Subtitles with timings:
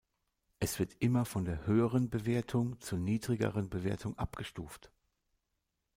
[0.59, 4.91] Es wird immer von der höheren Bewertung zur niedrigeren Bewertung abgestuft.